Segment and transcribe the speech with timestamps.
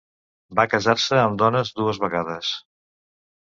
[0.59, 2.51] Va casar-se amb dones dues vegades.